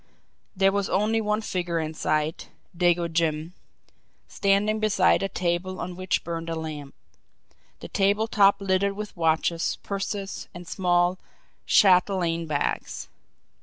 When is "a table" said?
5.21-5.79